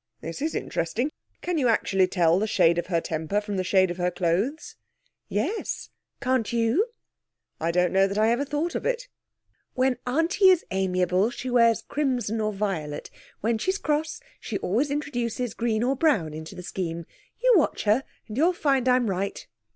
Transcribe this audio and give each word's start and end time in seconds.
This 0.19 0.41
is 0.41 0.55
interesting. 0.55 1.11
Can 1.43 1.59
you 1.59 1.67
actually 1.67 2.07
tell 2.07 2.39
the 2.39 2.47
shade 2.47 2.79
of 2.79 2.87
her 2.87 2.99
temper 2.99 3.39
from 3.39 3.55
the 3.57 3.63
shade 3.63 3.91
of 3.91 3.97
her 3.97 4.09
clothes?' 4.09 4.75
'Yes. 5.27 5.91
Can't 6.19 6.51
you?' 6.51 6.87
'I 7.59 7.69
don't 7.69 7.93
know 7.93 8.07
that 8.07 8.17
I 8.17 8.31
ever 8.31 8.43
thought 8.43 8.73
of 8.73 8.83
it.' 8.87 9.07
'When 9.75 9.97
Auntie 10.07 10.49
is 10.49 10.65
amiable 10.71 11.29
she 11.29 11.51
wears 11.51 11.83
crimson 11.83 12.41
or 12.41 12.51
violet. 12.51 13.11
When 13.41 13.59
she's 13.59 13.77
cross 13.77 14.19
she 14.39 14.57
always 14.57 14.89
introduces 14.89 15.53
green 15.53 15.83
or 15.83 15.95
brown 15.95 16.33
into 16.33 16.55
the 16.55 16.63
scheme. 16.63 17.05
You 17.43 17.53
watch 17.55 17.83
her 17.83 18.03
and 18.27 18.35
you'll 18.35 18.53
find 18.53 18.89
I'm 18.89 19.07
right.' 19.07 19.45